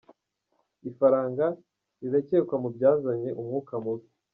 [0.89, 1.45] Ifaranga,
[2.01, 4.07] rirakekwa mu byazanye umwuka mubi.